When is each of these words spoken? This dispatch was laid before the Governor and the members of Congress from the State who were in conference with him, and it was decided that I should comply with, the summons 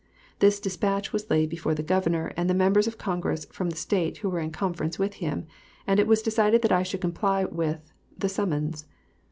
This 0.39 0.59
dispatch 0.59 1.13
was 1.13 1.29
laid 1.29 1.49
before 1.49 1.75
the 1.75 1.83
Governor 1.83 2.33
and 2.35 2.49
the 2.49 2.55
members 2.55 2.87
of 2.87 2.97
Congress 2.97 3.45
from 3.51 3.69
the 3.69 3.75
State 3.75 4.17
who 4.17 4.31
were 4.31 4.39
in 4.39 4.49
conference 4.49 4.97
with 4.97 5.13
him, 5.21 5.45
and 5.85 5.99
it 5.99 6.07
was 6.07 6.23
decided 6.23 6.63
that 6.63 6.71
I 6.71 6.81
should 6.81 7.01
comply 7.01 7.45
with, 7.45 7.93
the 8.17 8.27
summons 8.29 8.87